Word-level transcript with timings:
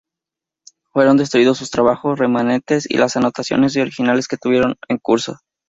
Fueron 0.91 1.17
destruidos 1.17 1.59
sus 1.59 1.69
trabajos 1.69 2.17
remanentes, 2.17 2.89
y 2.89 2.97
las 2.97 3.15
anotaciones 3.17 3.75
y 3.75 3.81
originales 3.81 4.27
que 4.27 4.35
tuviese 4.37 4.73
en 4.89 4.97
curso. 4.97 5.37